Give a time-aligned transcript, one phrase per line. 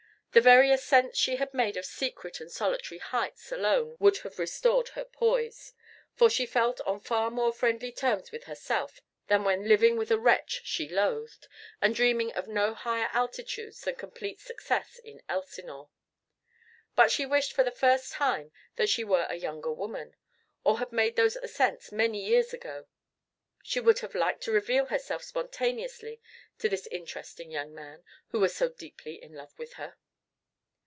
[0.33, 4.87] The very ascents she had made of secret and solitary heights alone would have restored
[4.95, 5.73] her poise,
[6.15, 10.17] for she felt on far more friendly terms with herself than when living with a
[10.17, 11.49] wretch she loathed,
[11.81, 15.89] and dreaming of no higher altitudes then complete success in Elsinore.
[16.95, 20.15] But she wished for the first time that she were a younger woman,
[20.63, 22.85] or had made those ascents many years ago;
[23.63, 26.21] she would have liked to reveal herself spontaneously
[26.59, 29.97] to this interesting young man who was so deeply in love with her.